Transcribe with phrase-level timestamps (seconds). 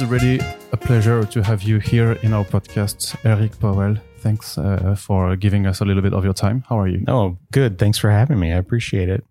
[0.00, 0.40] Is really
[0.72, 3.96] a pleasure to have you here in our podcast, Eric Powell.
[4.20, 6.64] Thanks uh, for giving us a little bit of your time.
[6.70, 7.04] How are you?
[7.06, 7.78] Oh, good.
[7.78, 8.50] Thanks for having me.
[8.50, 9.24] I appreciate it.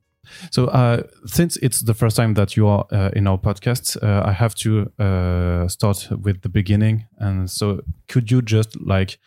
[0.51, 4.27] So, uh, since it's the first time that you are uh, in our podcast, uh,
[4.29, 7.07] I have to uh, start with the beginning.
[7.17, 9.17] And so, could you just like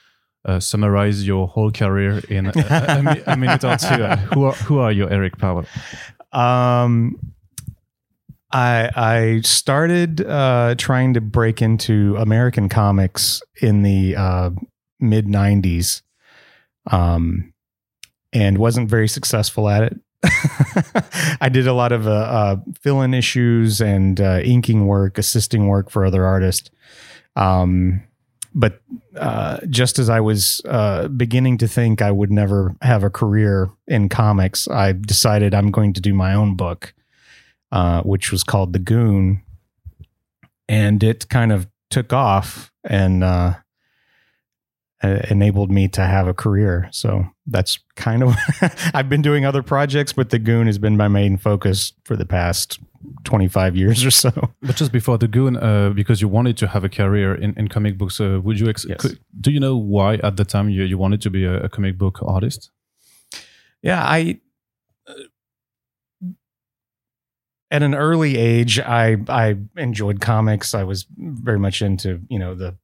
[0.45, 4.05] uh, summarize your whole career in a, a, a minute or two?
[4.35, 5.65] Who are who are you, Eric Powell?
[6.33, 7.19] Um,
[8.53, 14.51] I I started uh, trying to break into American comics in the uh,
[15.01, 16.03] mid '90s,
[16.91, 17.53] um,
[18.33, 20.01] and wasn't very successful at it.
[21.41, 25.91] I did a lot of uh, uh, fill-in issues and uh, inking work, assisting work
[25.91, 26.71] for other artists.
[27.35, 28.03] Um,
[28.55, 28.83] but
[29.17, 30.61] uh, just as I was
[31.17, 35.95] beginning to think I would never have a career in comics, I decided I'm going
[35.95, 36.95] to do my own book,
[37.73, 39.43] uh, which was called The Goon,
[40.69, 43.55] and it kind of took off and uh,
[45.03, 46.89] uh, enabled me to have a career.
[46.93, 48.35] So that's kind of
[48.95, 52.25] I've been doing other projects, but The Goon has been my main focus for the
[52.25, 52.79] past
[53.25, 54.31] 25 years or so.
[54.63, 57.69] But just before the Goon, uh, because you wanted to have a career in, in
[57.69, 58.69] comic books, uh, would you?
[58.69, 59.01] Ex- Yes.
[59.01, 61.69] could- do you know why at the time you, you wanted to be a, a
[61.69, 62.71] comic book artist?
[63.83, 64.39] Yeah, I
[67.73, 70.75] at an early age, I I enjoyed comics.
[70.75, 72.77] I was very much into you know the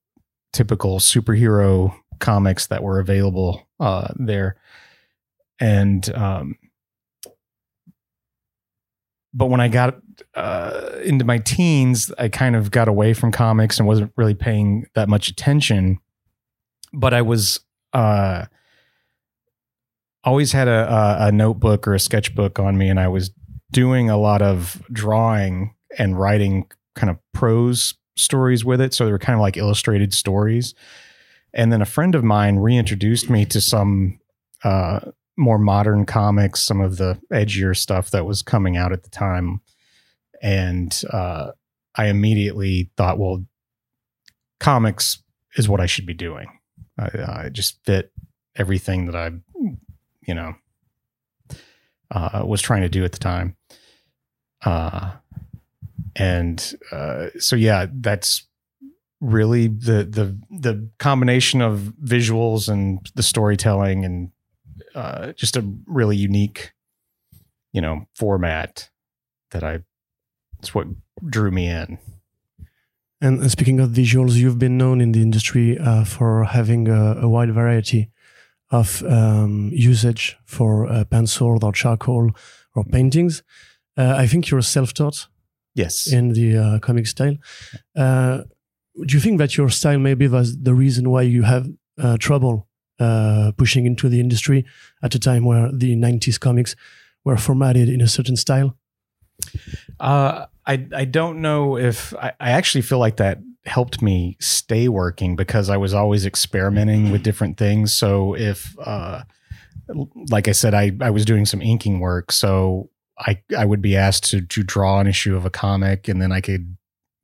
[0.52, 4.56] typical superhero comics that were available uh, there,
[5.60, 6.56] and um,
[9.34, 9.98] but when I got
[10.34, 14.86] uh, into my teens, I kind of got away from comics and wasn't really paying
[14.94, 15.98] that much attention.
[16.94, 17.60] But I was
[17.92, 18.46] uh,
[20.24, 23.30] always had a, a, a notebook or a sketchbook on me, and I was
[23.72, 28.94] doing a lot of drawing and writing kind of prose stories with it.
[28.94, 30.74] So they were kind of like illustrated stories.
[31.54, 34.18] And then a friend of mine reintroduced me to some
[34.64, 35.00] uh,
[35.36, 39.60] more modern comics, some of the edgier stuff that was coming out at the time.
[40.42, 41.52] And uh,
[41.94, 43.44] I immediately thought, well,
[44.60, 45.22] comics
[45.56, 46.48] is what I should be doing.
[46.98, 48.12] I, I just fit
[48.56, 49.30] everything that I,
[50.26, 50.54] you know,
[52.10, 53.56] uh, was trying to do at the time.
[54.64, 55.12] Uh,
[56.16, 58.46] and uh, so yeah, that's
[59.20, 64.30] really the the the combination of visuals and the storytelling and
[64.94, 66.72] uh, just a really unique,
[67.72, 68.90] you know, format
[69.50, 69.80] that I.
[70.58, 70.88] It's what
[71.24, 71.98] drew me in.
[73.20, 77.28] And speaking of visuals, you've been known in the industry uh, for having a, a
[77.28, 78.10] wide variety
[78.70, 82.30] of um, usage for uh, pencil or charcoal
[82.74, 83.42] or paintings.
[83.98, 85.26] Uh, I think you're self-taught
[85.74, 86.06] Yes.
[86.12, 87.36] in the uh, comic style.
[87.96, 88.42] Uh,
[89.06, 91.66] do you think that your style maybe was the reason why you have
[91.98, 92.66] uh, trouble
[93.00, 94.64] uh, pushing into the industry
[95.02, 96.74] at a time where the 90s comics
[97.24, 98.76] were formatted in a certain style?
[100.00, 104.88] Uh, I I don't know if I, I actually feel like that helped me stay
[104.88, 107.92] working because I was always experimenting with different things.
[107.94, 109.22] So if uh,
[110.30, 113.96] like I said, I I was doing some inking work, so I I would be
[113.96, 116.76] asked to to draw an issue of a comic, and then I could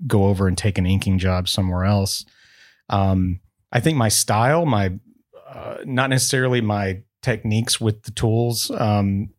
[0.06, 2.24] go over and take an inking job somewhere else.
[2.88, 3.40] Um,
[3.72, 4.92] I think my style, my
[5.48, 9.30] uh, not necessarily my techniques with the tools, um,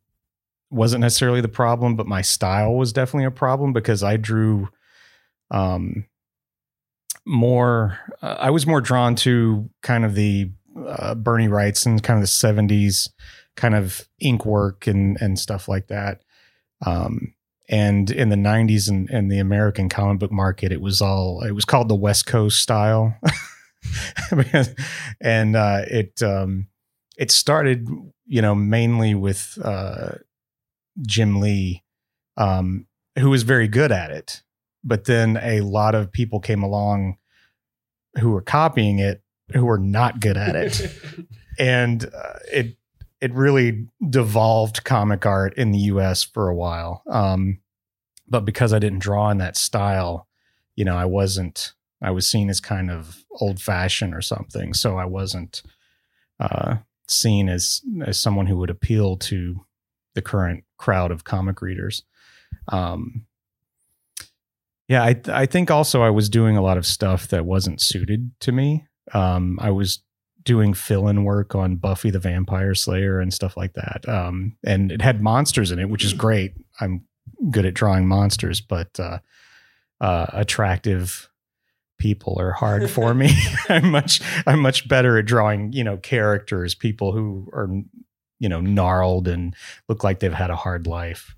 [0.71, 4.69] wasn't necessarily the problem, but my style was definitely a problem because I drew
[5.51, 6.05] um,
[7.25, 7.99] more.
[8.21, 10.51] Uh, I was more drawn to kind of the
[10.85, 13.09] uh, Bernie and kind of the '70s
[13.55, 16.21] kind of ink work and and stuff like that.
[16.85, 17.33] Um,
[17.67, 21.51] and in the '90s and, and the American comic book market, it was all it
[21.51, 23.17] was called the West Coast style,
[25.21, 26.67] and uh, it um,
[27.17, 27.87] it started,
[28.25, 30.11] you know, mainly with uh,
[31.01, 31.83] Jim Lee,
[32.37, 32.85] um,
[33.17, 34.43] who was very good at it.
[34.83, 37.17] But then a lot of people came along
[38.19, 39.23] who were copying it
[39.53, 40.91] who were not good at it.
[41.59, 42.77] and uh, it
[43.25, 47.01] it really devolved comic art in the US for a while.
[47.09, 47.59] Um,
[48.27, 50.27] but because I didn't draw in that style,
[50.75, 51.73] you know, I wasn't
[52.03, 54.75] I was seen as kind of old fashioned or something.
[54.75, 55.63] So I wasn't
[56.39, 56.75] uh,
[57.07, 59.65] seen as as someone who would appeal to
[60.13, 62.03] the current crowd of comic readers.
[62.67, 63.25] Um,
[64.87, 68.29] yeah, I I think also I was doing a lot of stuff that wasn't suited
[68.41, 68.85] to me.
[69.13, 70.03] Um, I was
[70.45, 74.07] doing fill-in work on Buffy the Vampire Slayer and stuff like that.
[74.07, 76.53] Um, and it had monsters in it, which is great.
[76.79, 77.03] I'm
[77.49, 79.19] good at drawing monsters, but uh,
[79.99, 81.29] uh, attractive
[81.97, 83.31] people are hard for me.
[83.69, 87.69] I'm much I'm much better at drawing, you know, characters, people who are
[88.39, 89.55] you know, gnarled and
[89.87, 91.35] look like they've had a hard life.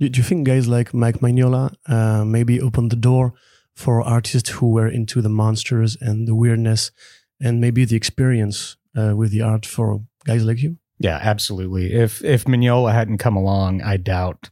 [0.00, 3.34] Do you think guys like Mike Mignola uh, maybe opened the door
[3.74, 6.92] for artists who were into the monsters and the weirdness
[7.40, 10.78] and maybe the experience uh, with the art for guys like you?
[10.98, 11.92] Yeah, absolutely.
[11.92, 14.50] If if Mignola hadn't come along, I doubt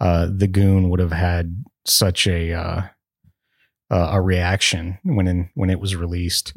[0.00, 2.82] uh, the Goon would have had such a uh,
[3.90, 6.54] a reaction when in, when it was released.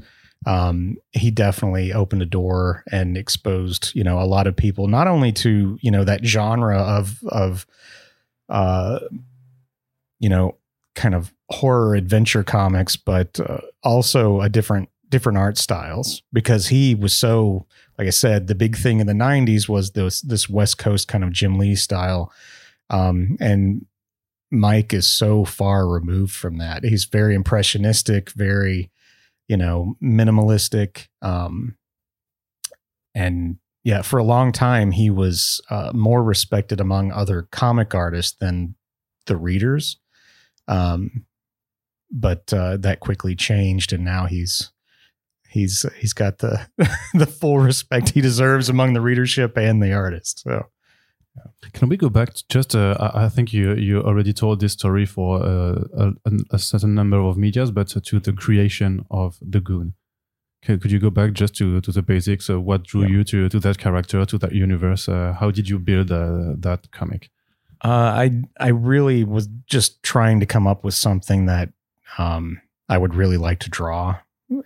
[0.48, 5.08] Um, he definitely opened a door and exposed you know a lot of people not
[5.08, 7.66] only to you know that genre of of
[8.50, 9.00] uh,
[10.20, 10.58] you know
[10.94, 16.96] kind of horror adventure comics, but uh, also a different different art styles because he
[16.96, 17.66] was so
[17.98, 21.24] like I said, the big thing in the '90s was this this West Coast kind
[21.24, 22.32] of Jim Lee style,
[22.90, 23.86] um, and
[24.52, 26.84] Mike is so far removed from that.
[26.84, 28.92] He's very impressionistic, very
[29.48, 31.78] you know minimalistic, um,
[33.14, 38.36] and yeah, for a long time he was uh, more respected among other comic artists
[38.40, 38.76] than
[39.26, 39.98] the readers.
[40.68, 41.26] Um,
[42.12, 44.72] but uh, that quickly changed, and now he's
[45.56, 46.68] he's he's got the
[47.14, 50.42] the full respect he deserves among the readership and the artist.
[50.44, 50.68] So.
[51.74, 52.76] Can we go back just?
[52.76, 57.20] Uh, I think you you already told this story for uh, a, a, certain number
[57.20, 59.96] of medias, but to the creation of the Goon.
[60.64, 62.50] Could, could you go back just to, to the basics?
[62.50, 63.10] Uh, what drew yeah.
[63.10, 65.10] you to to that character, to that universe?
[65.10, 67.30] Uh, how did you build uh, that comic?
[67.84, 68.26] Uh, I
[68.68, 71.70] I really was just trying to come up with something that
[72.18, 74.16] um, I would really like to draw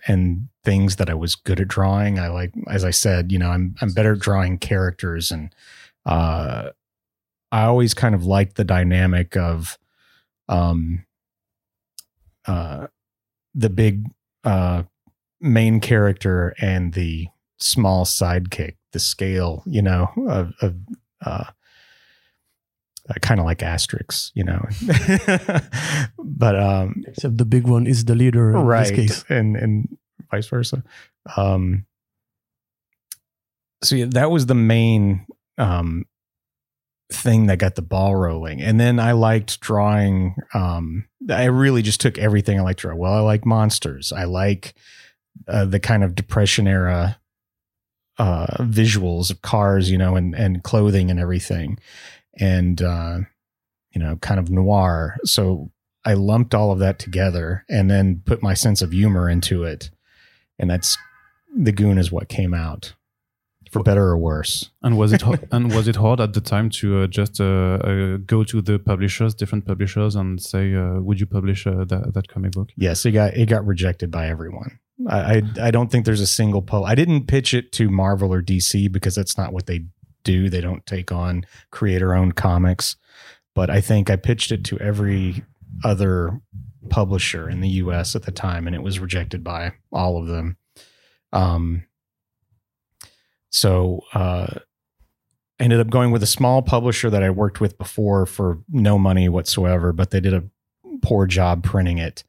[0.06, 2.18] and things that I was good at drawing.
[2.18, 5.54] I like, as I said, you know, I'm I'm better at drawing characters, and
[6.06, 6.70] uh,
[7.52, 9.78] I always kind of liked the dynamic of,
[10.48, 11.04] um,
[12.46, 12.86] uh,
[13.54, 14.06] the big
[14.44, 14.84] uh
[15.40, 17.28] main character and the
[17.58, 20.76] small sidekick, the scale, you know, of, of
[21.24, 21.44] uh,
[23.10, 24.64] uh, kind of like Asterix, you know.
[26.18, 29.24] but um, except the big one is the leader, right?
[29.28, 29.98] And and
[30.30, 30.84] vice versa.
[31.36, 31.86] Um,
[33.82, 35.26] so yeah, that was the main
[35.58, 36.04] um,
[37.12, 38.60] thing that got the ball rolling.
[38.60, 40.36] And then I liked drawing.
[40.54, 42.94] Um, I really just took everything I like to draw.
[42.94, 44.12] Well, I like monsters.
[44.12, 44.74] I like
[45.48, 47.18] uh, the kind of depression era
[48.18, 51.78] uh, visuals of cars, you know, and and clothing and everything
[52.38, 53.18] and uh,
[53.92, 55.16] you know, kind of noir.
[55.24, 55.70] So
[56.04, 59.90] I lumped all of that together and then put my sense of humor into it,
[60.58, 60.96] and that's
[61.54, 62.94] the Goon is what came out,
[63.70, 64.70] for better or worse.
[64.82, 65.22] And was it
[65.52, 68.78] and was it hard at the time to uh, just uh, uh, go to the
[68.78, 73.04] publishers, different publishers, and say, uh, "Would you publish uh, that that comic book?" Yes,
[73.04, 74.78] it got it got rejected by everyone.
[75.08, 76.84] I, I, I don't think there's a single pub.
[76.84, 79.86] I didn't pitch it to Marvel or DC because that's not what they
[80.22, 80.48] do.
[80.48, 82.96] They don't take on creator owned comics.
[83.54, 85.44] But I think I pitched it to every
[85.84, 86.40] other
[86.88, 90.56] publisher in the US at the time, and it was rejected by all of them.
[91.32, 91.84] Um,
[93.50, 94.46] so uh,
[95.58, 98.98] I ended up going with a small publisher that I worked with before for no
[98.98, 100.44] money whatsoever, but they did a
[101.02, 102.24] poor job printing it.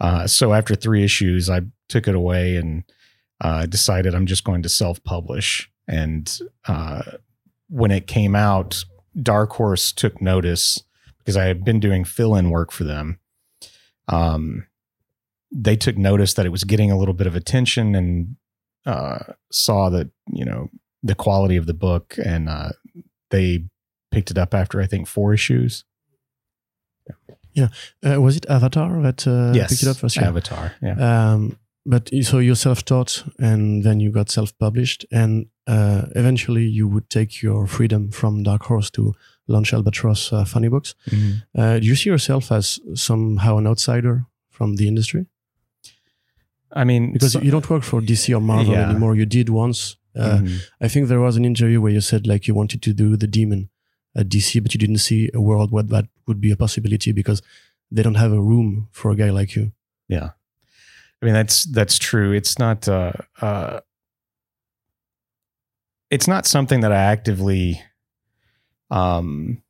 [0.00, 2.84] Uh, so after three issues, I took it away and
[3.40, 5.70] uh, decided I'm just going to self publish.
[5.86, 7.02] And uh,
[7.68, 8.84] when it came out,
[9.20, 10.82] Dark Horse took notice
[11.18, 13.18] because I had been doing fill in work for them.
[14.08, 14.66] Um,
[15.50, 18.36] they took notice that it was getting a little bit of attention and
[18.86, 20.68] uh, saw that, you know,
[21.02, 22.70] the quality of the book and uh,
[23.30, 23.64] they
[24.10, 25.84] picked it up after I think four issues.
[27.52, 27.68] Yeah.
[28.04, 30.16] Uh, was it Avatar that uh, yes, picked it up first?
[30.16, 30.28] Yeah.
[30.28, 30.72] Avatar.
[30.82, 31.32] Yeah.
[31.32, 37.08] Um, but so you self-taught and then you got self-published and uh, eventually you would
[37.08, 39.14] take your freedom from dark horse to
[39.46, 41.60] launch albatross uh, funny books mm-hmm.
[41.60, 45.26] uh, do you see yourself as somehow an outsider from the industry
[46.72, 48.88] i mean because so, you don't work for dc or marvel yeah.
[48.88, 50.56] anymore you did once uh, mm-hmm.
[50.80, 53.26] i think there was an interview where you said like you wanted to do the
[53.26, 53.68] demon
[54.16, 57.42] at dc but you didn't see a world where that would be a possibility because
[57.90, 59.72] they don't have a room for a guy like you
[60.08, 60.30] yeah
[61.24, 62.32] I mean that's that's true.
[62.32, 63.80] It's not uh, uh,
[66.10, 67.82] it's not something that I actively
[68.90, 69.62] um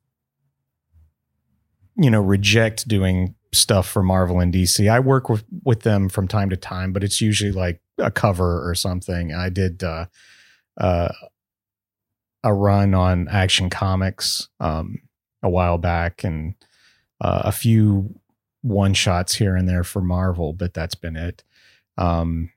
[1.95, 4.89] you know reject doing stuff for Marvel and DC.
[4.89, 8.67] I work with with them from time to time, but it's usually like a cover
[8.67, 9.33] or something.
[9.33, 10.05] I did uh,
[10.77, 11.09] uh,
[12.43, 15.01] a run on Action Comics um,
[15.41, 16.55] a while back, and
[17.21, 18.19] uh, a few
[18.61, 21.43] one shots here and there for Marvel, but that's been it.
[21.97, 22.51] Um,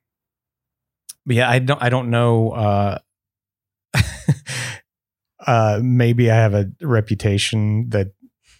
[1.25, 2.99] but yeah, I don't I don't know.
[5.47, 8.09] Uh, maybe I have a reputation that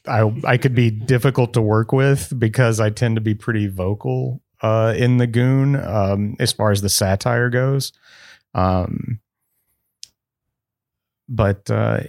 [0.07, 4.41] I I could be difficult to work with because I tend to be pretty vocal
[4.63, 7.93] uh, in the goon um, as far as the satire goes.
[8.55, 9.21] Um,
[11.29, 12.05] but uh,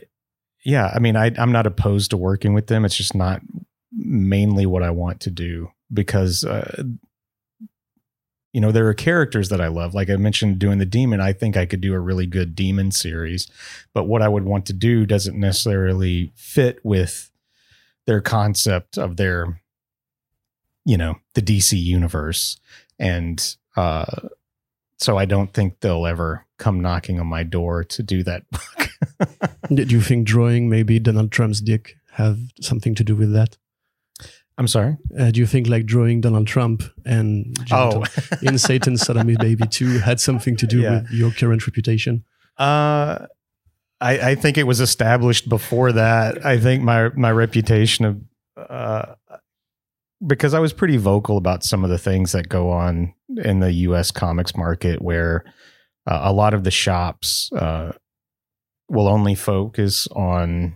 [0.64, 2.86] yeah, I mean, I, I'm not opposed to working with them.
[2.86, 3.42] It's just not
[3.92, 6.84] mainly what I want to do because, uh,
[8.54, 9.94] you know, there are characters that I love.
[9.94, 12.92] Like I mentioned, doing the demon, I think I could do a really good demon
[12.92, 13.48] series.
[13.94, 17.30] But what I would want to do doesn't necessarily fit with
[18.06, 19.62] their concept of their,
[20.84, 22.60] you know, the DC universe.
[22.98, 24.30] And uh,
[24.98, 29.40] so I don't think they'll ever come knocking on my door to do that book.
[29.74, 33.58] Did you think drawing maybe Donald Trump's dick have something to do with that?
[34.60, 34.98] I'm sorry.
[35.18, 38.04] Uh, do you think like drawing Donald Trump and Oh,
[38.44, 41.02] in Satan's Sodomy Baby 2 had something to do Yeah.
[41.02, 42.26] with your current reputation?
[42.58, 43.26] Uh,
[44.02, 46.46] I, I think it was established before that.
[46.46, 48.22] I think my my reputation of
[48.70, 49.16] uh,
[50.28, 53.14] because I was pretty vocal about some of the things that go on
[53.44, 54.12] in the U.S.
[54.12, 55.46] comics market, where
[56.06, 57.94] uh, a lot of the shops uh,
[58.90, 60.76] will only focus on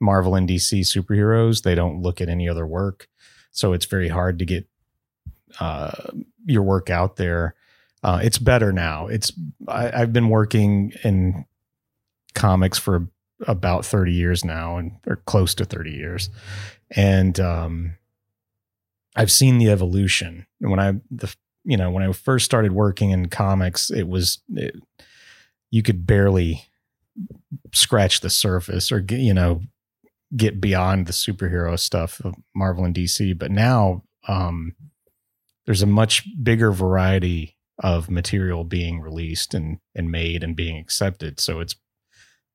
[0.00, 1.62] Marvel and DC superheroes.
[1.62, 3.08] They don't look at any other work,
[3.50, 4.66] so it's very hard to get
[5.60, 5.92] uh,
[6.44, 7.54] your work out there.
[8.02, 9.06] Uh, it's better now.
[9.06, 9.32] It's
[9.66, 11.46] I, I've been working in
[12.34, 13.08] comics for
[13.46, 16.30] about 30 years now and or close to 30 years
[16.90, 17.96] and um
[19.16, 21.34] i've seen the evolution when i the
[21.64, 24.76] you know when i first started working in comics it was it,
[25.70, 26.64] you could barely
[27.72, 29.60] scratch the surface or you know
[30.36, 34.74] get beyond the superhero stuff of marvel and dc but now um
[35.66, 41.40] there's a much bigger variety of material being released and and made and being accepted
[41.40, 41.76] so it's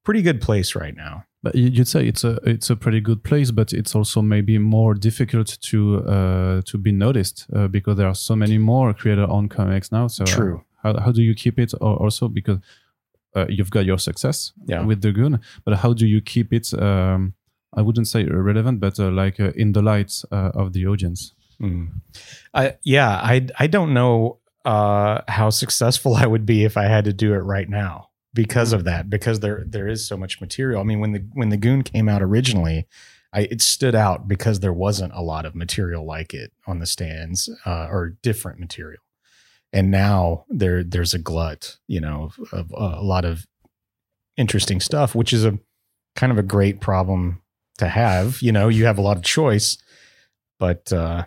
[0.06, 3.22] pretty good place right now But you- you'd say it's a it's a pretty good
[3.24, 5.78] place, but it's also maybe more difficult to
[6.16, 10.08] uh, to be noticed uh, because there are so many more creator-owned comics now.
[10.10, 10.58] So uh, True.
[10.84, 11.74] how how do you keep it?
[11.80, 12.60] Or also because
[13.38, 14.86] uh, you've got your success Yeah.
[14.88, 16.74] with the Goon, but how do you keep it?
[16.74, 17.34] Um,
[17.74, 21.34] I wouldn't say relevant, but uh, like uh, in the light uh, of the audience.
[21.62, 22.02] Mm.
[22.54, 27.06] I yeah, I I don't know uh, how successful I would be if I had
[27.06, 29.10] to do it right now because of that.
[29.10, 30.82] Because there there is so much material.
[30.82, 32.88] I mean, when the when the Goon came out originally,
[33.34, 36.86] I it stood out because there wasn't a lot of material like it on the
[36.86, 39.02] stands uh, or different material.
[39.72, 43.46] And now there there's a glut, you know, of, of a lot of
[44.38, 45.60] interesting stuff, which is a
[46.16, 47.42] kind of a great problem
[47.80, 48.42] to have.
[48.42, 49.78] You know, you have a lot of choice,
[50.60, 51.26] but uh,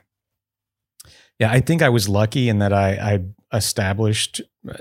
[1.39, 3.21] yeah, I think I was lucky in that I,
[3.53, 4.75] I established uh,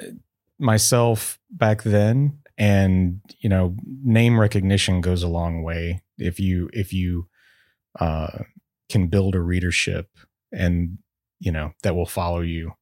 [0.59, 6.93] myself back then, and you know, name recognition goes a long way if you if
[6.93, 7.27] you
[7.99, 8.43] uh,
[8.89, 10.09] can build a readership
[10.51, 10.97] and
[11.39, 12.73] you know that will follow you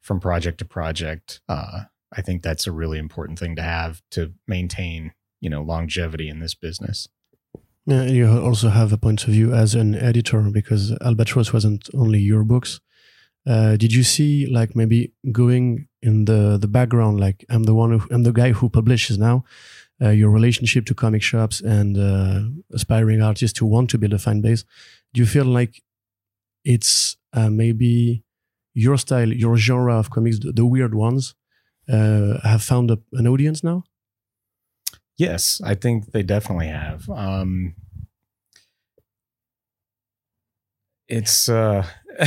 [0.00, 1.40] from project to project.
[1.48, 6.28] Uh, I think that's a really important thing to have to maintain you know longevity
[6.28, 7.08] in this business.
[7.88, 12.18] Yeah, you also have a point of view as an editor because Albatross wasn't only
[12.18, 12.80] your books.
[13.46, 17.98] Uh, did you see like maybe going in the the background, like I'm the one
[17.98, 19.44] who I'm the guy who publishes now,
[20.02, 22.40] uh, your relationship to comic shops and uh,
[22.74, 24.64] aspiring artists who want to build a fan base?
[25.14, 25.82] Do you feel like
[26.64, 28.22] it's uh, maybe
[28.74, 31.34] your style, your genre of comics, the, the weird ones,
[31.88, 33.84] uh, have found a, an audience now?
[35.18, 37.10] Yes, I think they definitely have.
[37.10, 37.74] Um,
[41.08, 41.84] it's uh,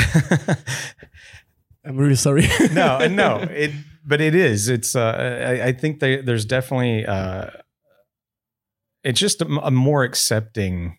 [1.86, 2.48] I'm really sorry.
[2.74, 3.72] no, no, it,
[4.06, 4.68] but it is.
[4.68, 4.96] It's.
[4.96, 7.06] Uh, I, I think they, there's definitely.
[7.06, 7.48] Uh,
[9.04, 10.98] it's just a, a more accepting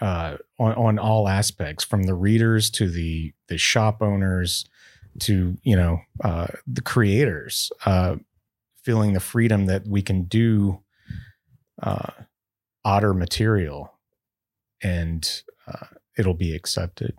[0.00, 4.66] uh, on on all aspects, from the readers to the the shop owners
[5.20, 8.16] to you know uh, the creators, uh,
[8.84, 10.80] feeling the freedom that we can do
[11.82, 12.10] uh,
[12.84, 13.92] otter material,
[14.82, 17.14] and uh, it'll be accepted.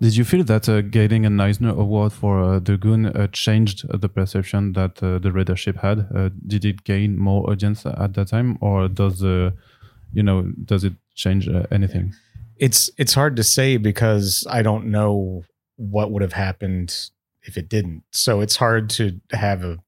[0.00, 3.84] Did you feel that uh, getting an Eisner Award for uh, the Goon uh, changed
[3.90, 6.06] uh, the perception that uh, the readership had?
[6.14, 9.52] Uh, did it gain more audience at that time, or does the,
[10.12, 12.14] you know, does it change uh, anything?
[12.56, 15.44] it's it's hard to say because I don't know
[15.76, 17.10] what would have happened
[17.42, 18.04] if it didn't.
[18.12, 19.78] So it's hard to have a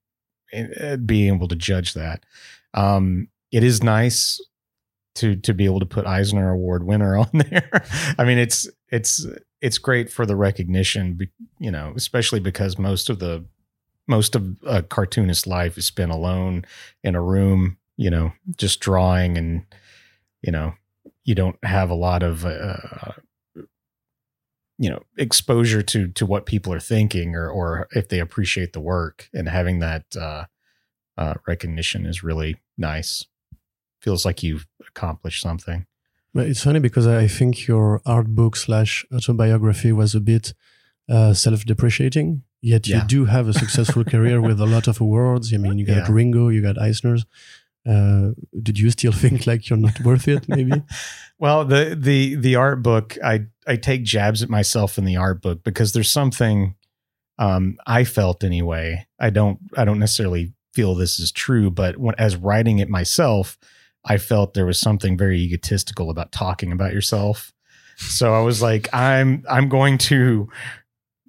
[0.80, 2.24] uh, being able to judge that.
[2.74, 4.40] Um, it is nice
[5.16, 7.82] to to be able to put Eisner Award winner on there.
[8.18, 9.26] I mean, it's it's
[9.60, 11.18] it's great for the recognition,
[11.58, 13.44] you know, especially because most of the
[14.06, 16.64] most of a cartoonist's life is spent alone
[17.02, 19.64] in a room, you know, just drawing and
[20.42, 20.74] you know,
[21.24, 23.12] you don't have a lot of uh,
[24.78, 28.80] you know exposure to to what people are thinking or or if they appreciate the
[28.80, 30.44] work and having that uh,
[31.18, 33.24] uh, recognition is really nice.
[34.00, 35.86] Feels like you've accomplished something.
[36.34, 40.52] But it's funny because i think your art book slash autobiography was a bit
[41.08, 45.52] uh, self-depreciating yet you do have a successful career with a lot of awards.
[45.54, 46.12] I mean you got Yeah.
[46.12, 47.24] ringo you got eisner's.
[47.88, 48.32] Uh,
[48.62, 50.72] did you still think like you're not worth it maybe?
[51.38, 55.40] Well, the the the art book, I I take jabs at myself in the art
[55.42, 56.74] book because there's something
[57.38, 59.06] um, I felt anyway.
[59.20, 63.58] I don't I don't necessarily feel this is true, but when as writing it myself,
[64.04, 67.54] I felt there was something very egotistical about talking about yourself.
[67.96, 70.50] So I was like, I'm I'm going to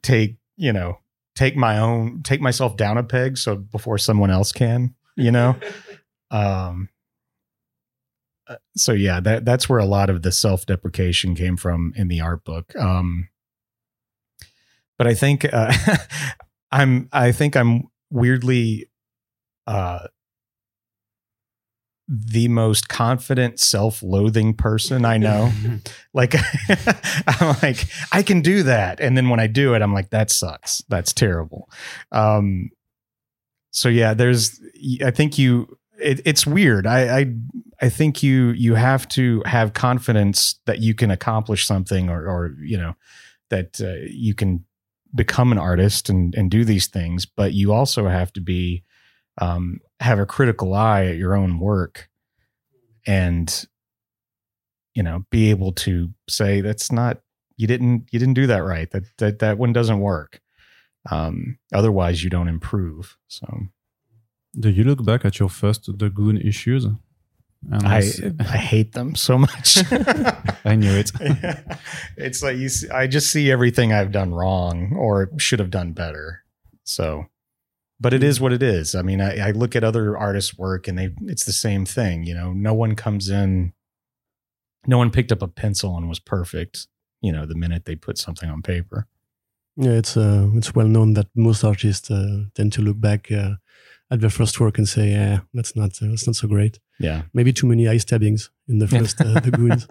[0.04, 1.00] take you know
[1.36, 5.56] take my own take myself down a peg so before someone else can you know
[6.32, 6.90] um
[8.48, 12.20] uh, so yeah that that's where a lot of the self-deprecation came from in the
[12.20, 13.30] art book um
[14.98, 15.72] but i think uh
[16.72, 18.90] i'm i think i'm weirdly
[19.68, 20.08] uh
[22.10, 25.52] the most confident self-loathing person i know.
[26.14, 26.34] Like
[27.28, 29.00] i'm like i can do that.
[29.00, 30.82] And then when i do it i'm like that sucks.
[30.90, 31.70] That's terrible.
[32.12, 32.70] Um
[33.72, 34.60] so yeah there's
[35.06, 36.88] i think you it, it's weird.
[36.88, 37.34] I, I
[37.82, 42.56] i think you you have to have confidence that you can accomplish something or or
[42.62, 42.96] you know
[43.50, 44.64] that uh, you can
[45.14, 48.84] become an artist and and do these things but you also have to be
[49.40, 52.10] um have a critical eye at your own work
[53.06, 53.66] and
[54.94, 57.22] you know be able to say that's not
[57.58, 58.90] you didn't you didn't do that right.
[58.92, 60.42] That that that one doesn't work.
[61.10, 63.48] Um otherwise you don't improve so.
[64.60, 66.86] Do you look back at your first The Goon issues?
[66.86, 67.88] And
[68.40, 69.80] I hate them so much.
[70.66, 71.12] I knew it.
[72.18, 75.94] it's like you see, i just see everything i've done wrong or should have done
[75.94, 76.44] better.
[76.84, 77.26] So
[78.00, 80.88] but it is what it is i mean i, I look at other artists work
[80.88, 83.74] and they it's the same thing you know no one comes in
[84.86, 86.88] no one picked up a pencil and was perfect
[87.22, 89.08] you know the minute they put something on paper
[89.80, 93.54] Yeah, it's uh, it's well known that most artists uh, tend to look back uh,
[94.10, 97.22] at their first work and say, "Yeah, that's not uh, that's not so great." yeah
[97.34, 99.88] Maybe too many eye stabbings in the first uh, the goons.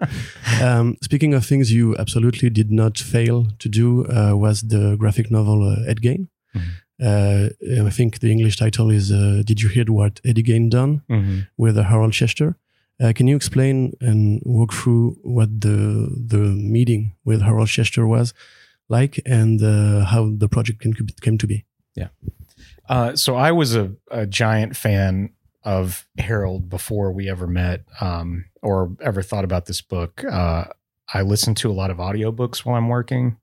[0.61, 5.27] Um, speaking of things you absolutely did not fail to do, uh, was the graphic
[5.31, 6.27] novel uh, Ed Gein.
[6.53, 6.71] Mhm.
[6.99, 7.49] Uh,
[7.85, 11.39] I think the English title is uh, "Did you hear what Eddie Gein done?" mm-hmm.
[11.57, 12.55] with uh, Harold Schechter.
[12.99, 18.33] Uh, can you explain and walk through what the the meeting with Harold Schechter was
[18.89, 21.65] like and uh, how the project came, came to be?
[22.89, 25.31] Uh, so I was a, a giant fan
[25.63, 30.23] of Harold before we ever met um, or ever thought about this book.
[30.23, 30.65] Uh,
[31.13, 33.37] I listen to a lot of audiobooks while I'm working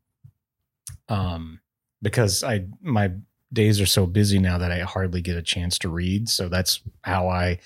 [1.09, 1.61] um,
[2.01, 3.13] because I my
[3.55, 6.29] days are so busy now that I hardly get a chance to read.
[6.29, 7.59] So that's how I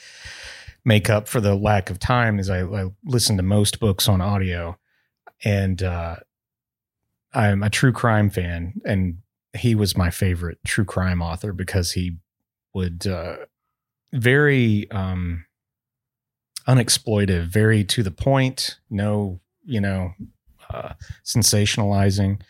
[0.85, 4.21] make up for the lack of time is I, I listen to most books on
[4.21, 4.79] audio
[5.45, 6.17] and uh,
[7.35, 9.19] I'm a true crime fan and
[9.57, 12.17] he was my favorite true crime author because he
[12.75, 13.37] would uh,
[14.13, 15.45] very um,
[16.67, 20.13] unexploitive, very to the point, no, you know,
[20.71, 20.93] uh,
[21.25, 22.41] sensationalizing.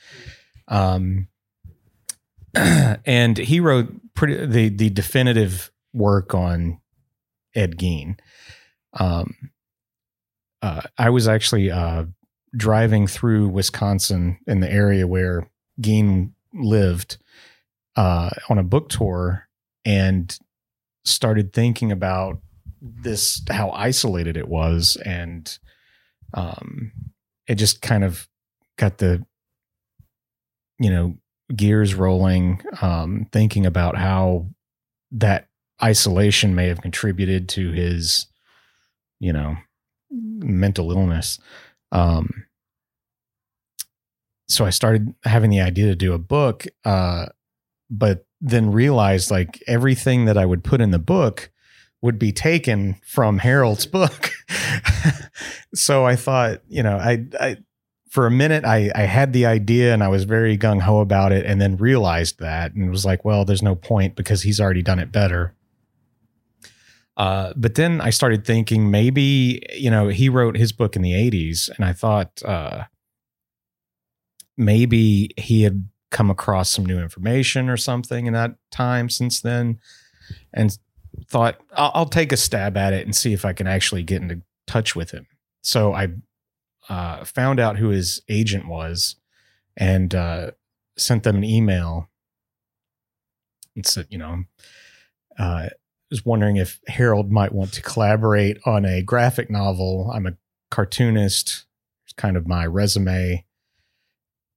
[0.66, 1.28] Um,
[2.54, 6.80] and he wrote pretty the the definitive work on
[7.54, 8.18] Ed Gein.
[8.94, 9.34] Um,
[10.62, 12.06] uh, I was actually uh,
[12.56, 15.48] driving through Wisconsin in the area where
[15.80, 17.18] Gein lived
[17.96, 19.48] uh, on a book tour
[19.84, 20.36] and
[21.04, 22.40] started thinking about
[22.80, 25.58] this how isolated it was and
[26.34, 26.92] um
[27.48, 28.28] it just kind of
[28.76, 29.24] got the
[30.78, 31.16] you know
[31.54, 34.46] gears rolling um thinking about how
[35.10, 35.48] that
[35.82, 38.26] isolation may have contributed to his
[39.20, 39.56] you know
[40.10, 41.38] mental illness.
[41.92, 42.44] Um
[44.48, 47.26] so i started having the idea to do a book uh
[47.90, 51.50] but then realized like everything that i would put in the book
[52.00, 54.30] would be taken from harold's book.
[55.74, 57.56] So i thought you know i i
[58.08, 61.32] for a minute I, I had the idea and I was very gung ho about
[61.32, 64.82] it and then realized that and was like, well, there's no point because he's already
[64.82, 65.54] done it better.
[67.18, 71.12] Uh, but then I started thinking maybe, you know, he wrote his book in the
[71.12, 72.84] 80s, and I thought uh,
[74.56, 79.80] maybe he had come across some new information or something in that time since then,
[80.54, 80.78] and
[81.26, 84.22] thought I'll, I'll take a stab at it and see if I can actually get
[84.22, 85.26] into touch with him.
[85.62, 86.08] So I
[86.88, 89.16] uh, found out who his agent was
[89.76, 90.50] and uh,
[90.96, 92.08] sent them an email
[93.76, 94.44] and said, you know,
[95.38, 95.68] uh,
[96.10, 100.10] was wondering if Harold might want to collaborate on a graphic novel.
[100.12, 100.36] I'm a
[100.70, 101.66] cartoonist,
[102.04, 103.44] it's kind of my resume,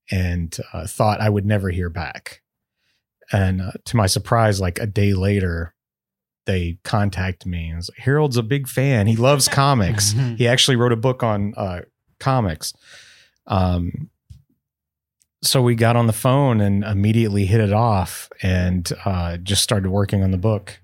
[0.10, 2.42] and uh, thought I would never hear back.
[3.32, 5.74] And uh, to my surprise, like a day later,
[6.46, 9.08] they contact me and was like, Harold's a big fan.
[9.08, 10.14] He loves comics.
[10.38, 11.82] he actually wrote a book on uh,
[12.22, 12.74] comics.
[13.48, 14.10] Um,
[15.44, 19.90] so we got on the phone and immediately hit it off and uh, just started
[19.90, 20.80] working on the book.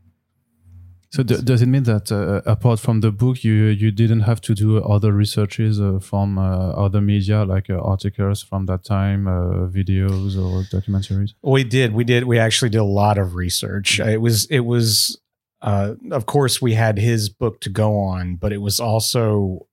[1.10, 4.42] So d- does it mean that uh, apart from the book, you you didn't have
[4.42, 9.28] to do other researches uh, from uh, other media like uh, articles from that time,
[9.28, 11.34] uh, videos or documentaries?
[11.42, 11.94] We did.
[11.94, 12.26] We did.
[12.26, 14.00] We actually did a lot of research.
[14.00, 14.46] It was.
[14.52, 15.20] It was.
[15.62, 19.66] Uh, of course, we had his book to go on, but it was also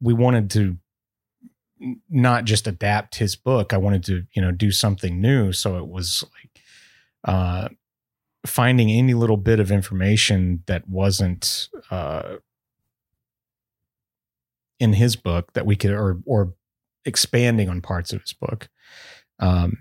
[0.00, 0.76] we wanted to
[2.08, 3.72] not just adapt his book.
[3.72, 5.52] I wanted to you know do something new.
[5.52, 6.62] So it was like
[7.24, 7.68] uh,
[8.46, 12.36] finding any little bit of information that wasn't uh,
[14.80, 16.54] in his book that we could or or
[17.04, 18.68] expanding on parts of his book
[19.38, 19.76] um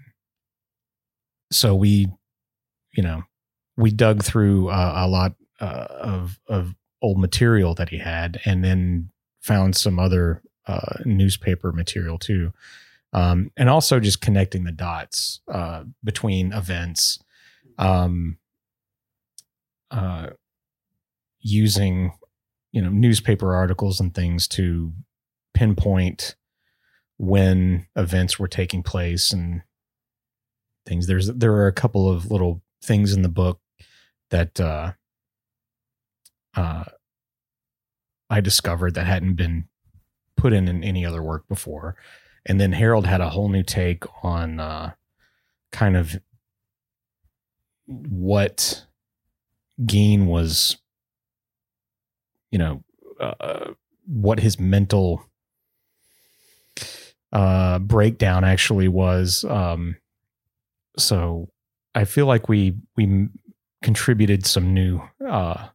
[1.52, 2.08] so we
[2.94, 3.24] you know
[3.76, 8.64] we dug through uh, a lot uh, of of old material that he had and
[8.64, 9.10] then
[9.42, 12.54] found some other uh, newspaper material too.
[13.14, 17.20] Um, and also just connecting the dots uh, between events
[17.78, 18.38] um,
[19.92, 20.28] uh,
[21.40, 22.12] using
[22.72, 24.94] you know newspaper articles and things to
[25.54, 26.36] pinpoint
[27.18, 29.62] when events were taking place and
[30.86, 31.08] things.
[31.08, 33.60] There's there are a couple of little things in the book
[34.30, 34.92] that uh
[36.56, 36.84] uh
[38.30, 39.70] I discovered that hadn't been
[40.38, 41.96] put in in any other work before
[42.46, 44.92] and then Harold had a whole new take on uh
[45.72, 46.16] kind of
[47.88, 48.86] what
[49.82, 50.78] Gein was,
[52.52, 52.84] you know,
[53.20, 53.72] uh,
[54.06, 55.24] what his mental
[57.32, 59.46] uh, breakdown actually was.
[59.48, 59.98] Um,
[60.98, 61.50] so
[61.96, 63.28] I feel like we we
[63.82, 65.68] contributed some new uh,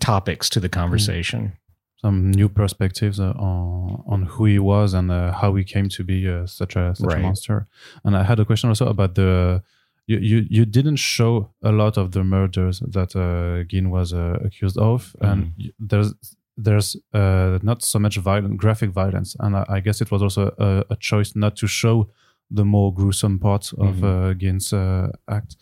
[0.00, 0.72] topics to the hmm.
[0.72, 1.56] conversation.
[2.00, 6.04] Some new perspectives uh, on on who he was and uh, how he came to
[6.04, 7.18] be uh, such a such right.
[7.18, 7.66] a monster.
[8.04, 9.62] And I had a question also about the
[10.06, 14.38] you, you, you didn't show a lot of the murders that uh, Gein was uh,
[14.44, 15.30] accused of, mm.
[15.30, 16.14] and there's
[16.56, 20.54] there's uh, not so much violent graphic violence, and I, I guess it was also
[20.58, 22.10] a, a, choice not to show
[22.50, 24.04] the more gruesome parts of mm-hmm.
[24.04, 25.56] uh, Gein's uh, act.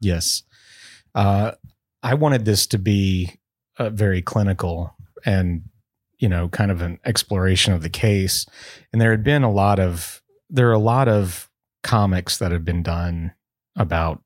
[0.00, 0.44] Yes,
[1.14, 1.52] uh,
[2.02, 3.40] I wanted this to be
[3.78, 5.62] uh, very clinical and
[6.18, 8.46] you know kind of an exploration of the case,
[8.92, 11.50] and there had been a lot of there are a lot of
[11.82, 13.32] comics that have been done
[13.76, 14.22] about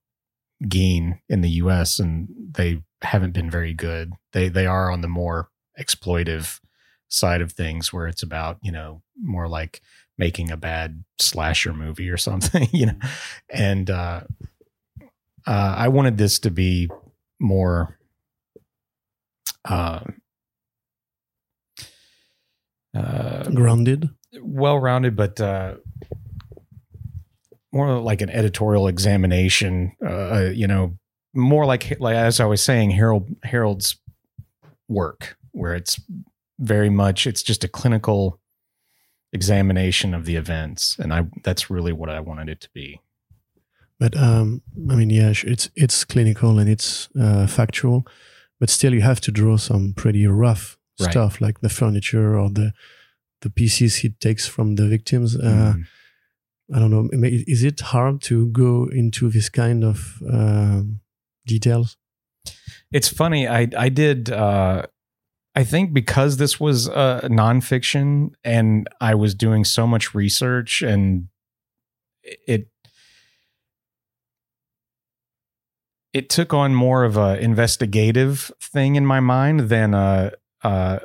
[0.64, 4.12] Gein in the US and they haven't been very good.
[4.32, 6.61] They they are on the more exploitive
[7.09, 9.80] side of things where it's about, you know, more like
[10.18, 12.98] making a bad slasher movie or something, you know.
[13.50, 14.22] And uh
[15.46, 16.90] uh I wanted this to be
[17.38, 17.98] more
[19.64, 20.00] uh
[22.96, 24.09] uh grounded
[24.40, 25.74] well rounded but uh
[27.76, 29.92] more like an editorial examination.
[30.04, 30.96] Uh, uh, you know,
[31.35, 33.96] more like like as I was saying, Harold Harold's
[34.88, 36.00] work, where it's
[36.59, 38.40] very much it's just a clinical
[39.32, 43.00] examination of the events, and I that's really what I wanted it to be.
[44.00, 48.06] But um, I mean, yeah, it's it's clinical and it's uh, factual,
[48.59, 51.11] but still you have to draw some pretty rough right.
[51.11, 52.72] stuff like the furniture or the
[53.42, 55.37] the pieces he takes from the victims.
[55.37, 55.85] Uh, mm.
[56.74, 57.09] I don't know.
[57.22, 60.82] Is it hard to go into this kind of uh,
[61.46, 61.96] details?
[62.92, 63.46] It's funny.
[63.46, 64.30] I I did.
[64.30, 64.87] Uh,
[65.54, 71.28] I think because this was uh, nonfiction and I was doing so much research and
[72.22, 72.68] it
[76.12, 80.32] it took on more of a investigative thing in my mind than a,
[80.66, 81.00] a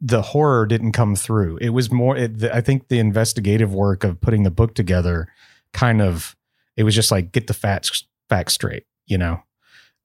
[0.00, 1.56] the horror didn't come through.
[1.58, 2.16] It was more.
[2.16, 5.28] It, I think the investigative work of putting the book together,
[5.72, 6.36] kind of,
[6.76, 9.42] it was just like get the facts facts straight, you know.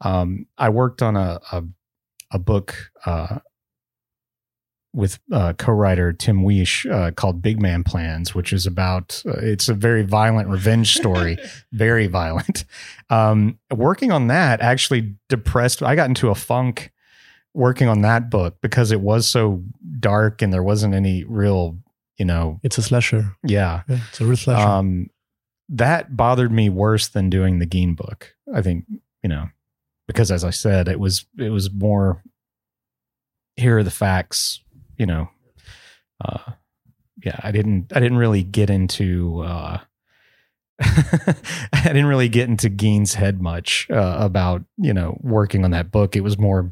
[0.02, 1.64] Um, I worked on a a,
[2.32, 3.40] a book uh,
[4.94, 9.68] with uh, co-writer Tim Wiesch uh, called Big Man Plans, which is about uh, it's
[9.68, 11.38] a very violent revenge story,
[11.74, 12.64] very violent.
[13.10, 15.84] Um, working on that actually depressed.
[15.84, 16.92] I got into a funk
[17.60, 19.62] working on that book because it was so
[20.00, 21.78] dark and there wasn't any real,
[22.18, 23.36] you know, It's a slasher.
[23.44, 23.84] yeah.
[23.88, 24.68] Yeah, it's a real slasher.
[24.68, 25.10] Um,
[25.70, 28.34] that bothered me worse than doing the Gein book.
[28.56, 28.86] I think
[29.22, 29.50] you know
[30.08, 32.24] because as I said, it was it was more.
[33.56, 34.64] Here are the facts.
[34.98, 35.30] You know,
[36.26, 36.54] uh,
[37.24, 37.40] yeah.
[37.44, 39.42] I didn't I didn't really get into.
[39.44, 39.80] Uh,
[40.82, 41.36] I
[41.84, 46.16] didn't really get into Gein's head much uh, about you know working on that book.
[46.16, 46.72] It was more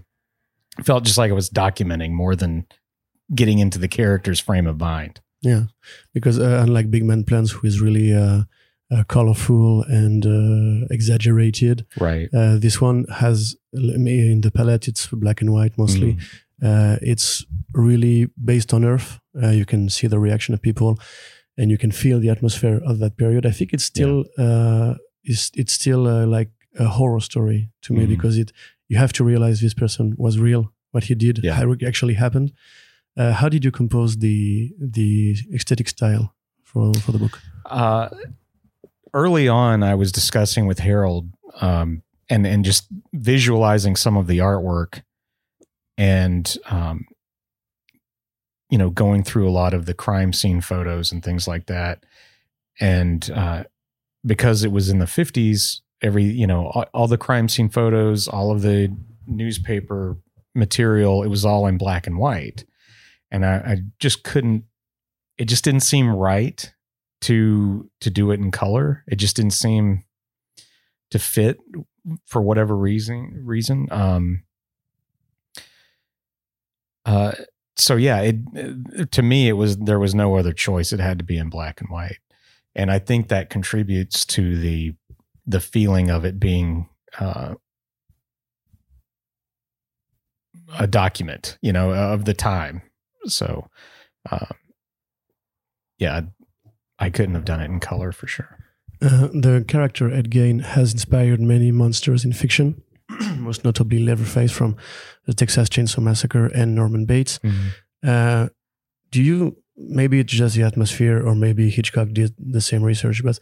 [0.83, 2.65] felt just like I was documenting more than
[3.35, 5.19] getting into the character's frame of mind.
[5.41, 5.63] yeah,
[6.13, 8.43] because uh, unlike Big Man Plans, who is really uh,
[8.91, 12.29] uh, colorful and uh, exaggerated, Right.
[12.33, 16.13] uh, this one has in the palette it's black and white mostly.
[16.13, 16.21] Mm.
[16.63, 19.19] Uh, it's really based on Earth.
[19.43, 20.97] Uh, you can see the reaction of people,
[21.57, 23.45] and you can feel the atmosphere of that period.
[23.45, 28.05] I think it's still uh, it's it's still uh, like a horror story to me
[28.05, 28.09] Mhm.
[28.09, 28.51] because it
[28.89, 30.71] you have to realize this person was real.
[30.91, 31.53] What he did Yeah.
[31.55, 32.51] ha- actually happened.
[33.17, 37.41] Uh, how did you compose the the aesthetic style for for the book?
[37.65, 38.09] uh,
[39.13, 41.29] early on, I was discussing with Harold
[41.61, 45.01] um, and and just visualizing some of the artwork,
[45.97, 47.05] and um,
[48.69, 52.03] you know, going through a lot of the crime scene photos and things like that,
[52.79, 53.63] and uh,
[54.25, 58.27] because it was in the fifties, every you know, all, all the crime scene photos,
[58.27, 60.17] all of the newspaper
[60.55, 62.65] material, it was all in black and white,
[63.31, 64.63] and I, I just couldn't.
[65.37, 66.71] It just didn't seem right
[67.21, 69.03] to to do it in color.
[69.07, 70.03] It just didn't seem
[71.11, 71.57] to fit
[72.25, 73.87] for whatever reason reason.
[73.91, 74.43] Um
[77.05, 77.33] uh
[77.75, 80.93] so yeah, it to me it was there was no other choice.
[80.93, 82.17] It had to be in black and white.
[82.75, 84.93] And I think that contributes to the
[85.47, 87.55] the feeling of it being uh
[90.77, 92.81] a document, you know, of the time.
[93.25, 93.69] So
[94.29, 94.53] um
[95.97, 96.21] yeah,
[96.99, 98.59] I couldn't have done it in color for sure.
[99.01, 102.81] Uh, the character Ed Gein has inspired many monsters in fiction,
[103.37, 104.75] most notably Leatherface from
[105.25, 107.39] the Texas Chainsaw Massacre and Norman Bates.
[108.03, 108.49] Uh,
[109.11, 113.39] do you maybe it's just the atmosphere, or maybe Hitchcock did the same research, but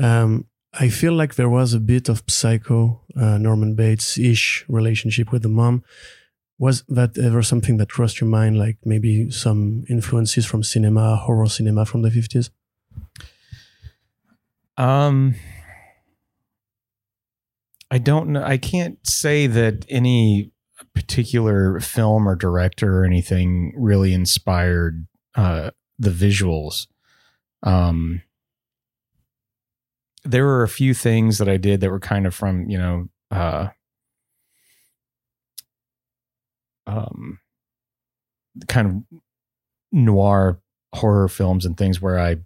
[0.00, 0.46] um,
[0.78, 5.42] I feel like there was a bit of psycho uh, Norman Bates ish relationship with
[5.42, 5.82] the mom.
[6.58, 11.48] Was that ever something that crossed your mind, like maybe some influences from cinema, horror
[11.48, 12.50] cinema from the fifties?
[14.76, 15.34] Um,
[17.90, 18.42] I don't know.
[18.42, 20.52] I can't say that any
[20.94, 26.86] particular film or director or anything really inspired uh, the visuals.
[27.62, 28.22] Um,
[30.26, 33.08] there were a few things that I did that were kind of from you know,
[33.30, 33.68] uh,
[36.86, 37.38] um,
[38.68, 39.20] kind of
[39.92, 40.60] noir
[40.94, 42.36] horror films and things where I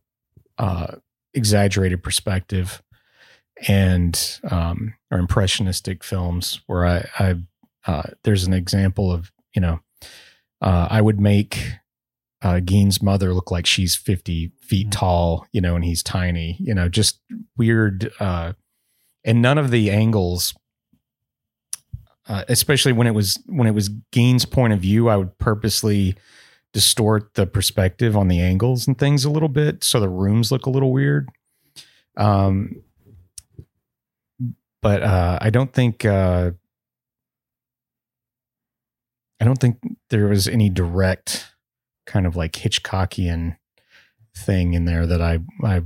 [0.58, 0.96] uh,
[1.34, 2.82] exaggerated perspective
[3.68, 7.34] and um, or impressionistic films where I, I
[7.86, 9.80] uh, there's an example of you know
[10.60, 11.62] uh, I would make
[12.42, 12.60] uh,
[13.02, 14.92] mother look like she's 50 feet Mhm.
[14.92, 17.20] tall, you know, and he's tiny, you know, just
[17.56, 18.10] weird.
[18.18, 18.54] Uh,
[19.24, 20.54] and none of the angles,
[22.28, 26.14] uh, especially when it was when it was Gein's point of view, I would purposely
[26.72, 30.66] distort the perspective on the angles and things a little bit so the rooms look
[30.66, 31.28] a little weird.
[32.16, 32.82] Um,
[34.80, 36.52] but uh, I don't think uh,
[39.40, 39.78] I don't think
[40.10, 41.46] there was any direct
[42.10, 43.56] kind of like Hitchcockian
[44.36, 45.82] thing in there that I I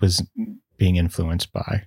[0.00, 0.22] was
[0.76, 1.86] being influenced by.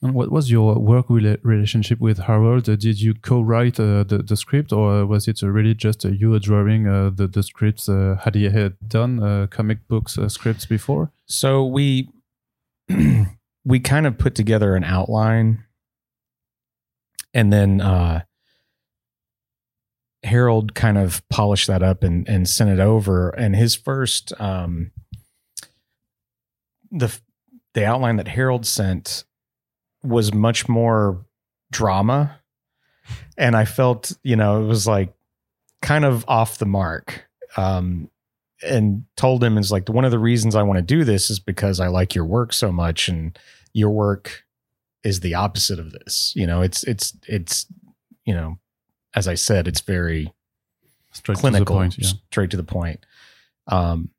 [0.00, 2.68] And what was your work rela- relationship with Harold?
[2.68, 6.10] Uh, did you co-write uh, the, the script, or was it uh, really just uh,
[6.10, 7.88] you drawing uh, the the scripts?
[7.88, 11.10] Uh, had he had done uh, comic books uh, scripts before?
[11.26, 12.08] So we
[13.64, 15.64] we kind of put together an outline
[17.34, 18.22] and then uh
[20.24, 24.90] Harold kind of polished that up and and sent it over and his first um
[26.90, 27.16] the
[27.74, 29.24] the outline that Harold sent
[30.02, 31.24] was much more
[31.70, 32.40] drama
[33.36, 35.12] and I felt, you know, it was like
[35.80, 37.26] kind of off the mark.
[37.56, 38.10] Um
[38.62, 41.38] and told him is like one of the reasons I want to do this is
[41.38, 43.38] because I like your work so much and
[43.72, 44.44] your work
[45.04, 46.32] is the opposite of this.
[46.34, 47.66] You know, it's it's it's
[48.24, 48.58] you know,
[49.14, 50.32] as I said, it's very
[51.12, 51.98] Straight clinical, to point.
[51.98, 52.08] Yeah.
[52.30, 53.04] straight to the point.
[53.66, 54.10] Um,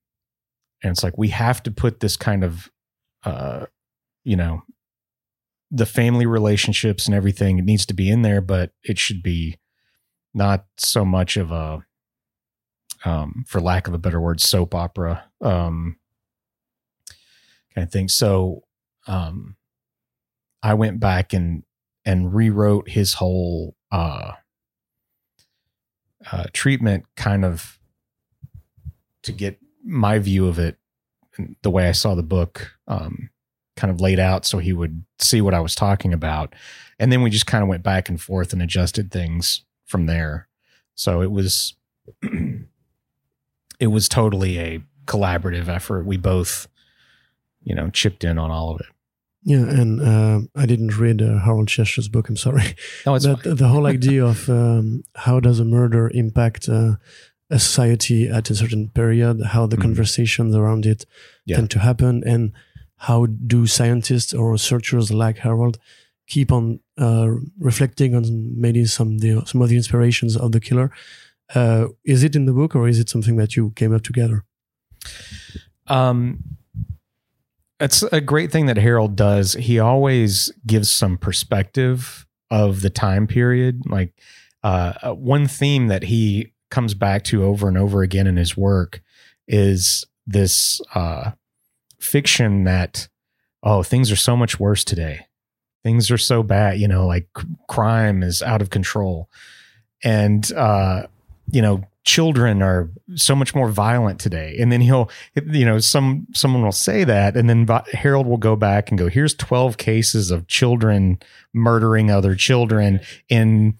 [0.84, 2.70] and it's like we have to put this kind of,
[3.24, 3.66] uh,
[4.24, 4.64] you know,
[5.72, 7.60] the family relationships and everything.
[7.60, 9.60] It needs to be in there, but it should be
[10.34, 11.84] not so much of a,
[13.06, 15.98] um, for lack of a better word, soap opera um,
[17.74, 18.08] kind of thing.
[18.08, 18.64] So,
[19.08, 19.56] um,
[20.62, 21.64] I went back and
[22.06, 24.34] and rewrote his whole uh,
[26.32, 27.80] uh, treatment kind of
[29.24, 30.78] to get my view of it
[31.62, 33.30] the way I saw the book um,
[33.76, 36.54] kind of laid out so he would see what I was talking about.
[37.00, 40.48] And then we just kind of went back and forth and adjusted things from there.
[40.96, 41.76] So it was
[42.22, 46.06] it was totally a collaborative effort.
[46.06, 46.68] We both,
[47.64, 48.88] you know, chipped in on all of it.
[49.44, 52.28] Yeah, and uh, I didn't read uh, Harold Schechter's book.
[52.30, 52.76] I'm sorry.
[53.06, 53.56] No, it's but fine.
[53.56, 56.96] the whole idea of um, how does a murder impact uh,
[57.50, 59.82] a society at a certain period, how the Mhm.
[59.82, 61.06] conversations around it
[61.46, 61.56] Yeah.
[61.58, 62.52] tend to happen, and
[62.98, 65.80] how do scientists or researchers like Harold
[66.28, 68.24] keep on uh, reflecting on
[68.60, 70.92] maybe some the, some of the inspirations of the killer.
[71.56, 74.44] Uh, is it in the book or is it something that you came up together?
[75.88, 76.44] Um,
[77.80, 79.54] it's a great thing that Harold does.
[79.54, 83.84] He always gives some perspective of the time period.
[83.86, 84.14] Like
[84.64, 89.02] uh, one theme that he comes back to over and over again in his work
[89.48, 91.32] is this uh,
[92.00, 93.08] fiction that
[93.64, 95.26] oh things are so much worse today.
[95.84, 96.80] Things are so bad.
[96.80, 97.28] You know, like
[97.68, 99.30] crime is out of control,
[100.04, 101.04] and uh,
[101.52, 104.58] you know children are so much more violent today.
[104.60, 108.56] And then he'll you know some someone will say that and then harold will go
[108.56, 111.20] back and go here's 12 cases of children
[111.54, 113.78] murdering other children in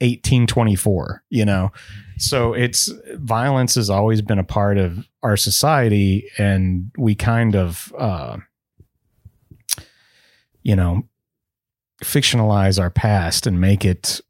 [0.00, 1.72] 1824 you know?
[2.18, 7.92] So it's violence has always been a part of our society and we kind of
[7.98, 8.38] uh
[10.62, 11.04] you know
[12.02, 14.20] fictionalize our past and make it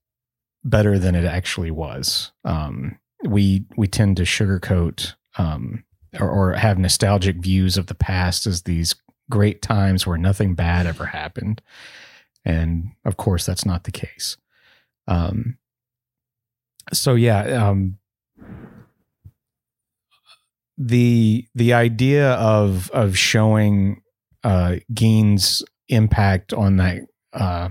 [0.64, 2.32] better than it actually was.
[2.44, 5.84] Um we we tend to sugarcoat um,
[6.18, 8.94] or, or have nostalgic views of the past as these
[9.30, 11.62] great times where nothing bad ever happened,
[12.44, 14.36] and of course that's not the case.
[15.08, 15.58] Um,
[16.92, 17.98] so yeah, um,
[20.76, 24.02] the the idea of of showing
[24.44, 24.76] uh,
[25.88, 27.68] impact on that uh,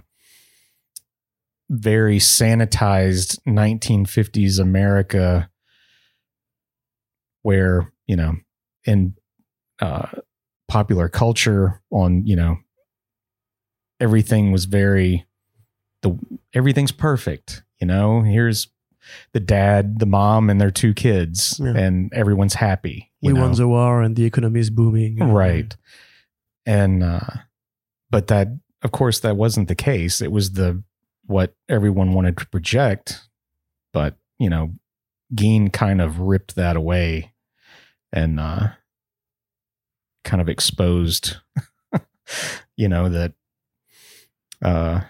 [1.73, 5.49] very sanitized 1950s America
[7.43, 8.36] where, you know,
[8.86, 9.15] in
[9.79, 10.07] uh,
[10.67, 12.57] popular culture on, you know,
[13.99, 15.25] everything was very
[16.01, 16.17] the
[16.53, 18.67] everything's perfect, you know, here's
[19.34, 21.73] the dad, the mom and their two kids Yeah.
[21.75, 23.12] and everyone's happy.
[23.21, 23.41] we know?
[23.41, 25.19] won the war and the economy is booming.
[25.19, 25.75] right
[26.65, 27.19] and uh
[28.12, 28.47] but that
[28.84, 30.84] of course that wasn't the case it was the
[31.31, 33.05] what everyone wanted to project
[33.93, 34.11] but
[34.43, 34.65] you know
[35.33, 37.33] Gein kind of ripped that away
[38.13, 38.67] and uh
[40.23, 41.37] kind of exposed
[42.81, 43.33] you know that
[44.61, 45.01] uh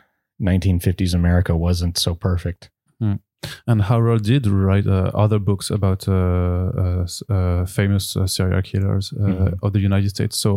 [0.41, 2.69] 1950s america wasn't so perfect
[3.67, 6.13] And Harold did write uh, other books about uh,
[6.83, 7.05] uh,
[7.35, 9.53] uh, famous uh, serial killers uh, Mhm.
[9.63, 10.35] of the United States.
[10.37, 10.51] So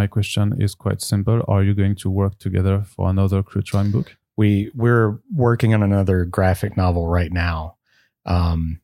[0.00, 3.90] my question is quite simple: Are you going to work together for another true crime
[3.92, 4.08] book?
[4.36, 7.76] We we're working on another graphic novel right now
[8.26, 8.80] um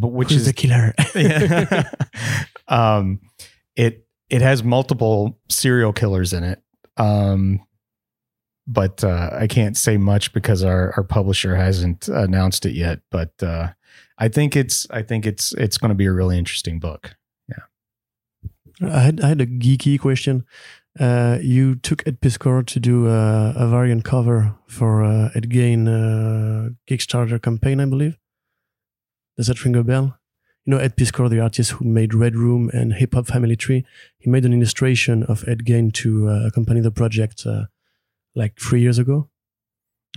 [0.00, 0.94] but which Who's is the killer?
[1.14, 1.90] Yeah.
[2.68, 3.20] um,
[3.76, 6.62] it it has multiple serial killers in it.
[6.96, 7.60] Um,
[8.66, 13.00] but uh, I can't say much because our, our publisher hasn't announced it yet.
[13.10, 13.72] But uh,
[14.18, 17.16] I think it's I think it's it's going to be a really interesting book.
[17.48, 18.88] Yeah.
[18.88, 20.44] I had, I had a geeky question.
[20.98, 25.86] Uh, you took Ed Piskor to do a, a variant cover for uh, Ed Gein
[25.88, 28.18] uh, Kickstarter campaign, I believe.
[29.36, 30.18] Does that ring a bell?
[30.66, 33.86] You know Ed Piskor, the artist who made Red Room and Hip Hop Family Tree.
[34.18, 37.64] He made an illustration of Ed Gein to uh, accompany the project uh,
[38.34, 39.28] like three years ago.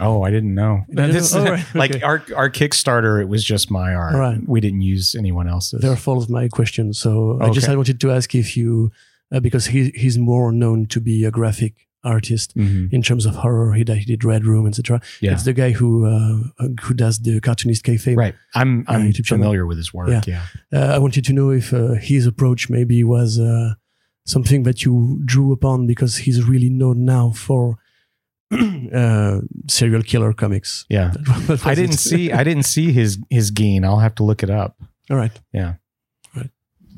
[0.01, 0.85] Oh, I didn't know.
[0.89, 1.45] Didn't This- know?
[1.47, 1.65] Oh, right.
[1.75, 2.01] Like Okay.
[2.01, 4.15] our our Kickstarter, it was just my art.
[4.15, 4.39] Right.
[4.47, 5.81] We didn't use anyone else's.
[5.81, 8.91] They're full of my questions, So I just I wanted to ask if you,
[9.33, 11.73] uh, because he he's more known to be a graphic
[12.05, 12.91] artist Mhm.
[12.91, 13.73] in terms of horror.
[13.75, 14.99] He, did- he did Red Room, etc.
[15.21, 15.31] Yeah.
[15.33, 18.17] It's the guy who uh, who does the cartoonist kayfabe.
[18.17, 18.35] Right.
[18.53, 20.09] I'm I'm familiar with his work.
[20.09, 20.21] Yeah.
[20.27, 20.41] yeah.
[20.73, 23.73] Uh, I wanted to know if uh, his approach maybe was uh,
[24.25, 27.77] something that you drew upon because he's really known now for
[28.51, 30.85] uh, serial killer comics.
[30.89, 31.13] Yeah.
[31.65, 33.85] I didn't see I didn't see his his Gein.
[33.85, 34.75] I'll have to look it up.
[35.09, 35.39] All right.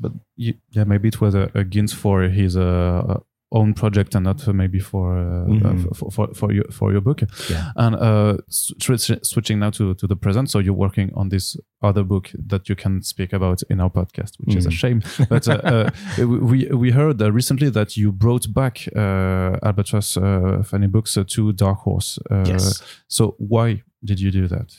[0.00, 3.20] But yeah, maybe it was a, a Gins for his uh,
[3.52, 5.64] own project and not uh, maybe for, uh, Mhm.
[5.90, 7.22] uh, for for for your for your book.
[7.48, 7.70] Yeah.
[7.76, 12.04] And uh, switch, switching now to to the present, so you're working on this other
[12.04, 14.72] book that you can speak about in our podcast, which is a Mhm.
[14.78, 15.02] shame.
[15.28, 15.90] But uh, uh,
[16.50, 21.24] we we heard uh, recently that you brought back uh, Albatross uh, Funny Books uh,
[21.28, 22.18] to Dark Horse.
[22.30, 22.82] Uh, yes.
[23.08, 24.74] So why did you do that?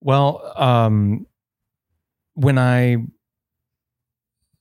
[0.00, 1.26] Well, um,
[2.34, 2.96] when I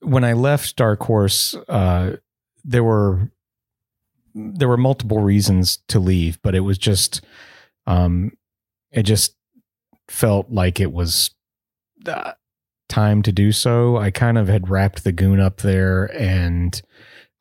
[0.01, 2.17] when I left Dark Horse, uh,
[2.63, 3.31] there were
[4.33, 7.21] there were multiple reasons to leave, but it was just
[7.87, 8.31] um,
[8.91, 9.35] it just
[10.07, 11.31] felt like it was
[12.05, 12.33] uh,
[12.89, 13.97] time to do so.
[13.97, 16.81] I kind of had wrapped the goon up there, and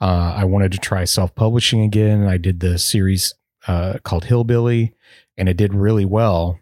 [0.00, 2.26] uh, I wanted to try self publishing again.
[2.26, 3.34] I did the series
[3.66, 4.94] uh, called Hillbilly,
[5.36, 6.58] and it did really well.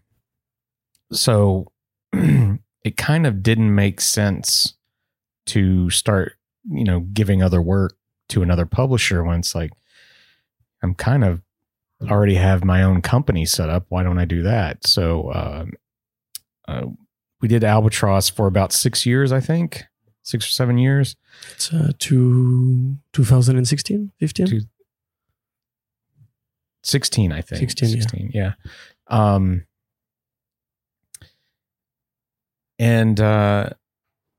[1.11, 1.73] So
[2.13, 4.75] it kind of didn't make sense
[5.49, 6.35] to start,
[6.71, 7.97] you know, giving other work
[8.31, 9.71] to another publisher when it's like
[10.83, 11.43] I'm kind of
[12.03, 13.87] already have my own company set up.
[13.89, 14.87] Why don't I do that?
[14.87, 15.73] So um,
[16.69, 16.87] uh,
[17.41, 19.85] we did Albatross for about six years, I think,
[20.23, 21.17] six or seven years.
[21.53, 24.47] It's uh, to 2016, 15.
[24.47, 24.61] Two-
[26.85, 27.95] 16 i think 16, yeah.
[28.01, 28.53] 16 yeah,
[29.09, 29.67] um
[32.79, 33.69] and uh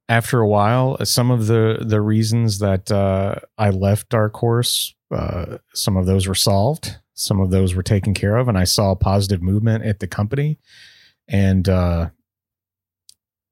[0.09, 5.57] after a while some of the the reasons that uh i left dark horse uh
[5.73, 8.95] some of those were solved some of those were taken care of and i saw
[8.95, 10.59] positive movement at the company
[11.27, 12.09] and uh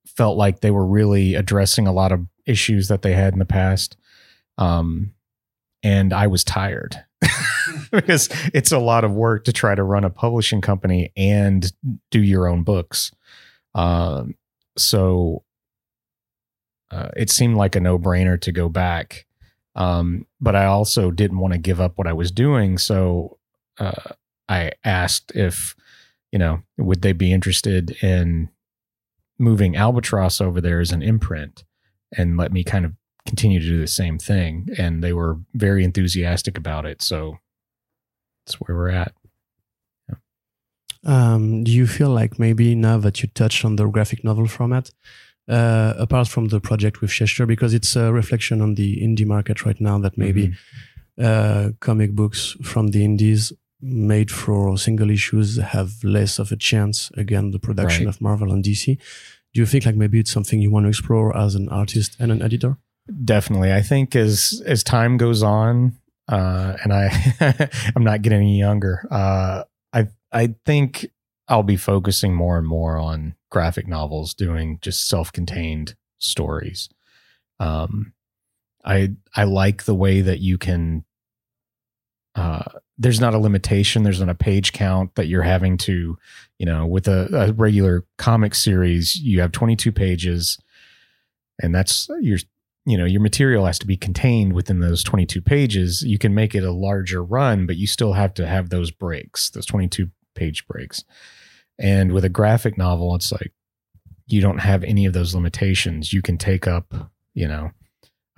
[0.06, 3.46] felt like they were really addressing a lot of issues that they had in the
[3.46, 3.96] past
[4.58, 5.14] um
[5.84, 7.06] and i was tired
[7.92, 11.72] because it's a lot of work to try to run a publishing company and
[12.12, 13.12] do your own books.
[13.74, 14.36] Um,
[14.78, 15.44] so
[16.92, 19.26] uh, it seemed like a no brainer to go back.
[19.76, 22.78] Um, but I also didn't want to give up what I was doing.
[22.78, 23.38] So
[23.80, 24.14] uh,
[24.50, 25.76] I asked if,
[26.32, 28.50] you know, would they be interested in
[29.38, 31.64] moving Albatross over there as an imprint
[32.16, 32.94] and let me kind of
[33.28, 34.68] continue to do the same thing.
[34.78, 37.02] And they were very enthusiastic about it.
[37.02, 37.38] So
[38.46, 39.14] that's where we're at.
[41.04, 44.90] Um, do you feel like maybe now that you touched on the graphic novel format,
[45.48, 49.66] uh, apart from the project with Schechter, because it's a reflection on the indie market
[49.66, 50.54] right now that maybe
[51.22, 57.12] uh, comic books from the indies made for single issues have less of a chance
[57.16, 58.16] again the production Right.
[58.16, 58.98] of Marvel and DC.
[59.54, 62.32] Do you think like maybe it's something you want to explore as an artist and
[62.32, 62.78] an editor?
[63.24, 63.72] Definitely.
[63.72, 65.94] I think as as time goes on,
[66.28, 67.10] uh, and I
[67.96, 71.08] I'm not getting any younger, uh, I I think
[71.48, 76.90] I'll be focusing more and more on graphic novels, doing just self-contained stories.
[77.60, 78.14] Um,
[78.84, 81.04] I I like the way that you can.
[82.36, 82.64] Uh,
[82.98, 84.04] there's not a limitation.
[84.04, 86.18] There's not a page count that you're having to,
[86.60, 90.60] you know, with a, a regular comic series, you have 22 pages,
[91.62, 92.38] and that's your
[92.86, 96.56] you know your material has to be contained within those 22 pages you can make
[96.56, 100.66] it a larger run but you still have to have those breaks those 22 page
[100.68, 101.04] breaks
[101.80, 103.52] and with a graphic novel it's like
[104.28, 106.12] you don't have any of those limitations.
[106.12, 106.94] You can take up
[107.34, 107.70] you know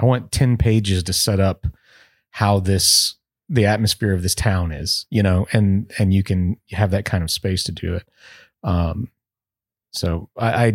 [0.02, 1.66] i want 10 pages to set up
[2.32, 3.16] how this
[3.48, 7.24] the atmosphere of this town is you know and and you can have that kind
[7.24, 8.08] of space to do it.
[8.64, 9.10] Um
[9.92, 10.74] so i, I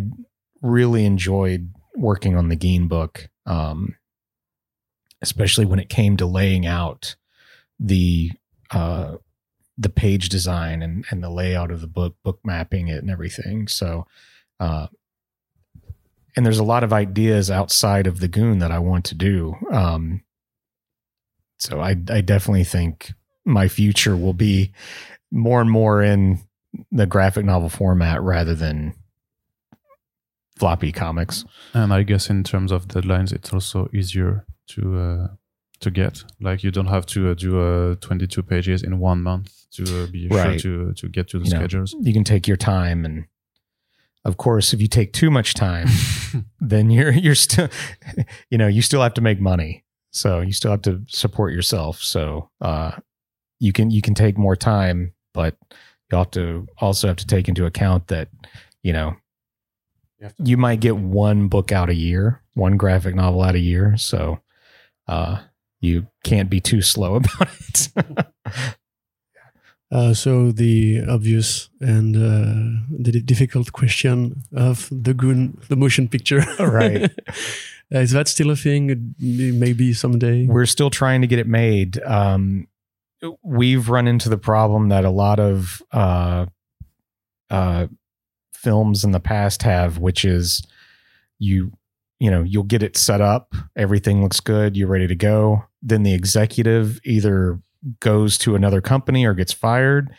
[0.62, 3.96] really enjoyed working on the Gein book, um,
[5.22, 7.16] especially when it came to laying out
[7.78, 8.32] the
[8.70, 9.16] uh,
[9.76, 13.68] the page design and and the layout of the book, book mapping it and everything.
[13.68, 14.06] So,
[14.60, 14.86] uh,
[16.36, 19.56] and there's a lot of ideas outside of the Goon that I want to do.
[19.70, 20.22] Um,
[21.58, 23.12] so I I definitely think
[23.44, 24.72] my future will be
[25.30, 26.40] more and more in
[26.90, 28.94] the graphic novel format rather than
[30.56, 31.44] floppy comics.
[31.72, 35.28] And I guess in terms of deadlines, it's also easier to uh,
[35.80, 36.24] to get.
[36.40, 40.06] Like you don't have to uh, do uh, 22 pages in one month to uh,
[40.06, 40.60] be Right.
[40.60, 41.58] sure to to get to the You know.
[41.58, 41.94] schedules.
[42.00, 43.26] You can take your time and
[44.24, 45.86] of course if you take too much time
[46.60, 47.68] then you're you're still
[48.50, 51.98] you know you still have to make money so you still have to support yourself
[52.02, 52.92] so uh
[53.60, 55.56] you can you can take more time but
[56.10, 58.28] you have to also have to take into account that
[58.82, 59.14] you know
[60.18, 63.60] You have you might get one book out a year one graphic novel out a
[63.60, 64.40] year so
[65.06, 65.42] uh
[65.80, 67.88] you can't be too slow about it
[69.94, 76.44] Uh, so the obvious and uh, the difficult question of the goon, the motion picture.
[76.58, 77.12] Right.
[77.90, 79.14] Is that still a thing?
[79.20, 80.46] Maybe someday.
[80.46, 82.02] We're still trying to get it made.
[82.02, 82.66] Um,
[83.42, 86.46] we've run into the problem that a lot of uh,
[87.50, 87.86] uh,
[88.52, 90.66] films in the past have, which is
[91.38, 91.72] you
[92.18, 95.64] you know you'll get it set up, everything looks good, you're ready to go.
[95.82, 97.60] Then the executive either
[98.00, 100.14] goes to another company or gets fired,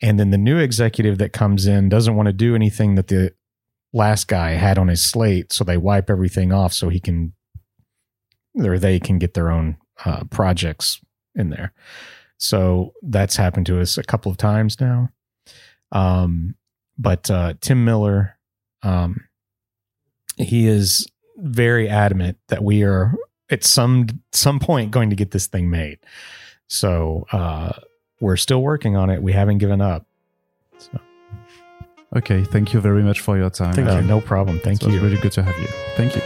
[0.00, 3.32] and then the new executive that comes in doesn't want to do anything that the
[3.92, 7.32] last guy had on his slate, so they wipe everything off so he can
[8.56, 11.00] or they can get their own uh, projects
[11.34, 11.72] in there.
[12.38, 15.10] So that's happened to us a couple of times now.
[15.92, 16.54] Um,
[16.96, 18.36] but uh, Tim Miller,
[18.82, 19.24] um,
[20.36, 21.06] he is
[21.36, 23.14] very adamant that we are
[23.50, 25.98] at some some point going to get this thing made.
[26.68, 27.72] So uh,
[28.20, 29.22] we're still working on it.
[29.22, 30.06] We haven't given up.
[30.78, 31.00] So.
[32.16, 33.74] Okay, thank you very much for your time.
[33.74, 34.02] Thank you.
[34.02, 34.60] No problem.
[34.60, 35.00] Thank it was you.
[35.00, 35.68] really good to have you.
[35.96, 36.22] Thank you.